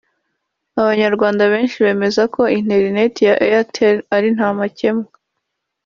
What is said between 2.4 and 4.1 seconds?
interineti ya Airtel